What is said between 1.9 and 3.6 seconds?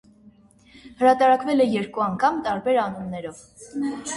անգամ՝ տարբեր անուններով։